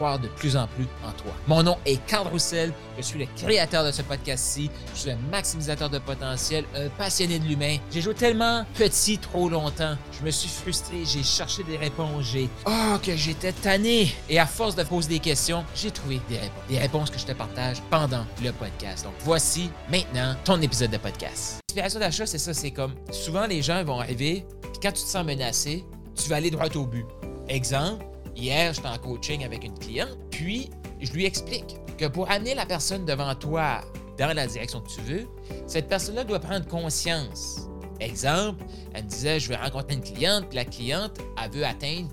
[0.00, 1.32] de plus en plus en toi.
[1.46, 5.18] Mon nom est Carl Roussel, je suis le créateur de ce podcast-ci, je suis un
[5.30, 7.76] maximisateur de potentiel, un passionné de l'humain.
[7.92, 12.48] J'ai joué tellement petit trop longtemps, je me suis frustré, j'ai cherché des réponses, j'ai
[12.66, 16.62] oh que j'étais tanné et à force de poser des questions, j'ai trouvé des réponses,
[16.68, 19.04] des réponses que je te partage pendant le podcast.
[19.04, 21.60] Donc voici maintenant ton épisode de podcast.
[21.68, 25.08] L'inspiration d'achat, c'est ça, c'est comme souvent les gens vont arriver, puis quand tu te
[25.08, 27.04] sens menacé, tu vas aller droit au but.
[27.48, 28.04] Exemple,
[28.40, 32.66] hier, j'étais en coaching avec une cliente, puis je lui explique que pour amener la
[32.66, 33.82] personne devant toi
[34.18, 35.28] dans la direction que tu veux,
[35.66, 37.68] cette personne-là doit prendre conscience.
[38.00, 42.08] Exemple, elle me disait, je vais rencontrer une cliente, puis la cliente, elle veut atteindre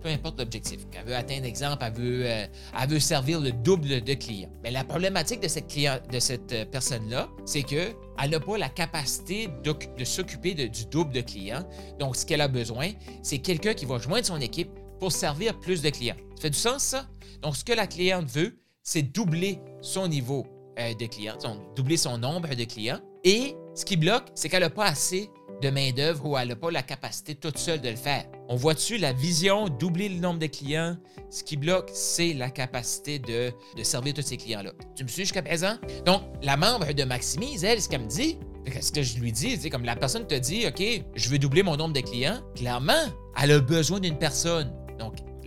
[0.00, 0.80] peu importe l'objectif.
[0.98, 2.46] Elle veut atteindre, exemple, elle veut, euh,
[2.80, 4.50] elle veut servir le double de clients.
[4.62, 7.94] Mais la problématique de cette, de cette euh, personne-là, c'est qu'elle
[8.30, 11.64] n'a pas la capacité de s'occuper du double de clients.
[11.98, 12.90] Donc, ce qu'elle a besoin,
[13.22, 14.70] c'est quelqu'un qui va joindre son équipe
[15.00, 16.16] pour servir plus de clients.
[16.36, 17.08] Ça fait du sens, ça?
[17.42, 20.46] Donc, ce que la cliente veut, c'est doubler son niveau
[20.78, 21.36] euh, de clients,
[21.74, 23.00] doubler son nombre de clients.
[23.24, 25.30] Et ce qui bloque, c'est qu'elle n'a pas assez
[25.62, 28.24] de main-d'œuvre ou elle n'a pas la capacité toute seule de le faire.
[28.48, 30.96] On voit-tu la vision, doubler le nombre de clients?
[31.28, 34.72] Ce qui bloque, c'est la capacité de, de servir tous ces clients-là.
[34.96, 35.76] Tu me suis jusqu'à présent?
[36.06, 38.38] Donc, la membre de Maximise, elle, ce qu'elle me dit,
[38.80, 40.82] ce que je lui dis, c'est comme la personne te dit, OK,
[41.14, 43.04] je veux doubler mon nombre de clients, clairement,
[43.40, 44.72] elle a besoin d'une personne.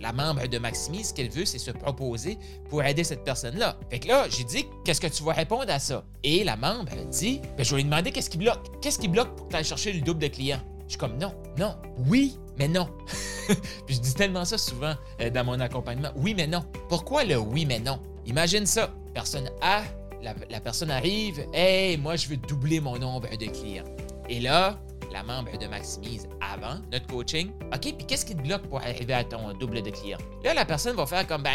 [0.04, 2.36] La membre de Maximise, ce qu'elle veut, c'est se proposer
[2.68, 3.78] pour aider cette personne-là.
[3.88, 6.04] Fait que là, j'ai dit, qu'est-ce que tu vas répondre à ça?
[6.22, 8.82] Et la membre, dit, ben, je vais lui demander qu'est-ce qui bloque.
[8.82, 10.60] Qu'est-ce qui bloque pour que tu chercher le double de clients?
[10.84, 12.90] Je suis comme, non, non, oui, mais non.
[13.86, 16.10] Puis je dis tellement ça souvent euh, dans mon accompagnement.
[16.16, 16.66] Oui, mais non.
[16.90, 17.98] Pourquoi le oui, mais non?
[18.26, 18.92] Imagine ça.
[19.14, 19.84] Personne A,
[20.20, 23.84] la, la personne arrive, hey, moi, je veux doubler mon nombre de clients.
[24.28, 24.78] Et là,
[25.14, 27.50] la membre de Maximise avant notre coaching.
[27.72, 30.18] OK, puis qu'est-ce qui te bloque pour arriver à ton double de clients?
[30.42, 31.52] Là, la personne va faire comme, ben,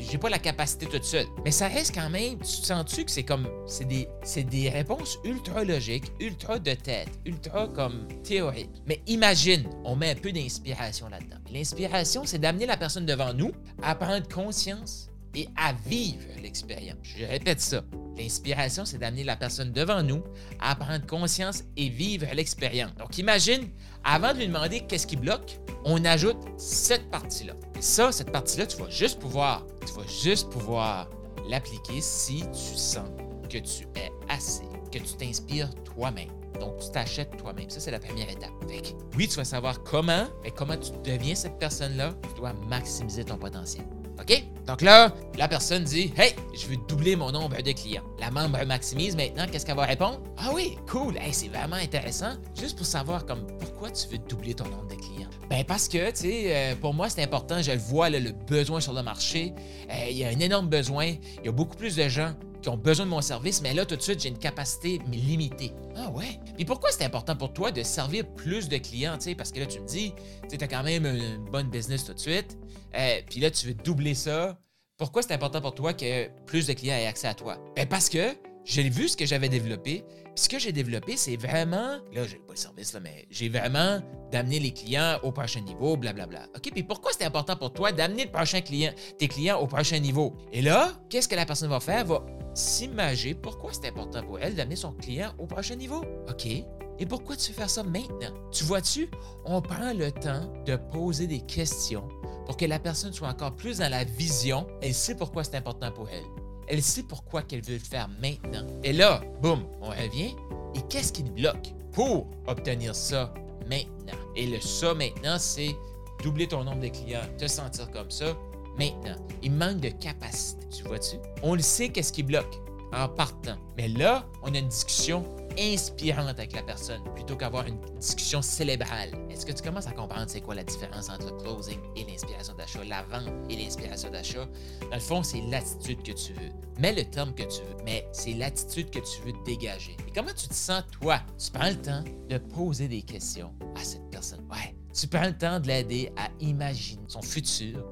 [0.00, 1.26] j'ai pas la capacité toute seule.
[1.44, 4.08] Mais ça reste quand même, tu sens-tu que c'est comme, c'est des,
[4.44, 8.70] des réponses ultra logiques, ultra de tête, ultra comme théorique.
[8.86, 11.36] Mais imagine, on met un peu d'inspiration là-dedans.
[11.52, 16.98] L'inspiration, c'est d'amener la personne devant nous à prendre conscience et à vivre l'expérience.
[17.02, 17.82] Je répète ça.
[18.20, 20.22] L'inspiration, c'est d'amener la personne devant nous
[20.60, 22.94] à prendre conscience et vivre l'expérience.
[22.98, 23.70] Donc imagine,
[24.04, 27.54] avant de lui demander qu'est-ce qui bloque, on ajoute cette partie-là.
[27.78, 31.08] Et ça, cette partie-là, tu vas juste pouvoir, tu vas juste pouvoir
[31.48, 33.08] l'appliquer si tu sens
[33.48, 36.28] que tu es assez, que tu t'inspires toi-même.
[36.60, 37.70] Donc, tu t'achètes toi-même.
[37.70, 38.50] Ça, c'est la première étape.
[38.68, 43.24] Fait oui, tu vas savoir comment, mais comment tu deviens cette personne-là, tu dois maximiser
[43.24, 43.86] ton potentiel.
[44.20, 44.44] OK?
[44.66, 48.02] Donc là, la personne dit Hey, je veux doubler mon nombre de clients.
[48.20, 50.20] La membre maximise maintenant, qu'est-ce qu'elle va répondre?
[50.38, 52.32] Ah oui, cool, hey, c'est vraiment intéressant.
[52.58, 55.30] Juste pour savoir comme pourquoi tu veux doubler ton nombre de clients?
[55.48, 58.92] Ben parce que, tu sais, euh, pour moi, c'est important, je vois, le besoin sur
[58.92, 59.54] le marché.
[59.90, 61.06] Euh, il y a un énorme besoin.
[61.38, 63.86] Il y a beaucoup plus de gens qui ont besoin de mon service, mais là,
[63.86, 65.72] tout de suite, j'ai une capacité limitée.
[65.96, 66.38] Ah ouais?
[66.56, 69.34] Puis pourquoi c'est important pour toi de servir plus de clients, tu sais?
[69.34, 70.12] Parce que là, tu me dis,
[70.48, 72.58] tu as quand même une bonne business tout de suite,
[72.94, 74.58] euh, puis là, tu veux doubler ça.
[74.96, 77.56] Pourquoi c'est important pour toi que plus de clients aient accès à toi?
[77.74, 80.04] Ben parce que j'ai vu ce que j'avais développé.
[80.34, 83.48] Puis ce que j'ai développé, c'est vraiment, là, j'ai pas le service, là, mais j'ai
[83.48, 84.00] vraiment
[84.30, 86.46] d'amener les clients au prochain niveau, blablabla.
[86.54, 89.98] OK, puis pourquoi c'est important pour toi d'amener le prochain client, tes clients au prochain
[89.98, 90.36] niveau?
[90.52, 92.04] Et là, qu'est-ce que la personne va faire?
[92.04, 92.24] Va
[92.54, 96.04] s'imager pourquoi c'est important pour elle d'amener son client au prochain niveau.
[96.28, 98.32] OK, et pourquoi tu veux faire ça maintenant?
[98.52, 99.10] Tu vois-tu,
[99.46, 102.06] on prend le temps de poser des questions
[102.44, 104.66] pour que la personne soit encore plus dans la vision.
[104.82, 106.24] Elle sait pourquoi c'est important pour elle.
[106.68, 108.66] Elle sait pourquoi qu'elle veut le faire maintenant.
[108.84, 110.34] Et là, boum, on revient.
[110.74, 113.32] Et qu'est-ce qui nous bloque pour obtenir ça
[113.68, 114.18] maintenant?
[114.36, 115.74] Et le ça maintenant, c'est
[116.22, 118.36] doubler ton nombre de clients, te sentir comme ça
[118.78, 119.16] maintenant.
[119.42, 121.16] Il manque de capacité, tu vois-tu?
[121.42, 122.54] On le sait qu'est-ce qui bloque
[122.92, 123.56] en partant.
[123.76, 125.24] Mais là, on a une discussion
[125.58, 129.10] inspirante avec la personne plutôt qu'avoir une discussion célébrale.
[129.30, 132.54] Est-ce que tu commences à comprendre c'est quoi la différence entre le closing et l'inspiration
[132.54, 134.46] d'achat, la vente et l'inspiration d'achat?
[134.82, 136.50] Dans le fond, c'est l'attitude que tu veux.
[136.78, 139.96] Mets le terme que tu veux, mais c'est l'attitude que tu veux dégager.
[140.08, 141.20] Et comment tu te sens, toi?
[141.38, 144.46] Tu prends le temps de poser des questions à cette personne.
[144.50, 144.74] Ouais.
[144.92, 147.84] Tu prends le temps de l'aider à imaginer son futur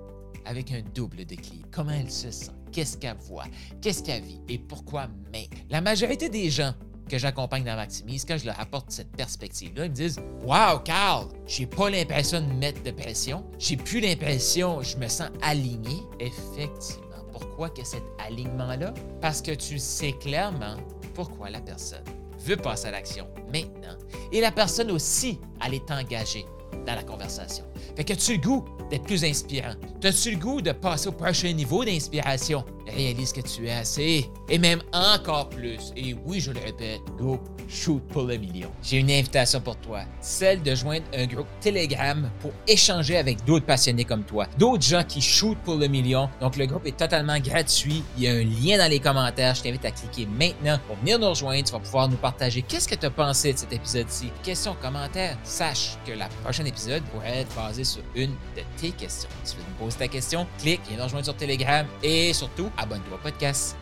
[0.48, 1.36] avec un double de.
[1.70, 2.50] Comment elle se sent?
[2.72, 3.44] Qu'est-ce qu'elle voit?
[3.80, 4.40] Qu'est-ce qu'elle vit?
[4.48, 5.08] Et pourquoi?
[5.32, 5.48] Mais?
[5.70, 6.74] La majorité des gens
[7.08, 11.28] que j'accompagne dans Maximise, quand je leur apporte cette perspective-là, ils me disent Wow, Carl,
[11.46, 16.02] j'ai pas l'impression de mettre de pression, j'ai plus l'impression, je me sens aligné.
[16.20, 17.04] Effectivement.
[17.32, 18.92] Pourquoi que cet alignement-là?
[19.20, 20.76] Parce que tu sais clairement
[21.14, 22.04] pourquoi la personne
[22.40, 23.96] veut passer à l'action maintenant.
[24.32, 26.46] Et la personne aussi, elle est engagée
[26.86, 27.64] dans la conversation.
[27.96, 29.74] Fait que tu le goût d'être plus inspirant?
[30.02, 32.64] As-tu le goût de passer au prochain niveau d'inspiration?
[32.86, 35.92] Réalise que tu es assez, et même encore plus.
[35.94, 37.38] Et oui, je le répète, go
[37.68, 38.70] shoot pour le million.
[38.82, 43.66] J'ai une invitation pour toi, celle de joindre un groupe Telegram pour échanger avec d'autres
[43.66, 46.30] passionnés comme toi, d'autres gens qui shootent pour le million.
[46.40, 48.02] Donc le groupe est totalement gratuit.
[48.16, 49.54] Il y a un lien dans les commentaires.
[49.54, 51.64] Je t'invite à cliquer maintenant pour venir nous rejoindre.
[51.64, 54.30] Tu vas pouvoir nous partager qu'est-ce que tu as pensé de cet épisode-ci.
[54.42, 55.36] Questions, commentaires.
[55.44, 59.28] Sache que la prochaine épisode pourrait être basé sur une de tes questions.
[59.44, 62.70] Si tu veux me poser ta question, clique, viens nous rejoindre sur Telegram et surtout,
[62.76, 63.76] abonne-toi au podcast.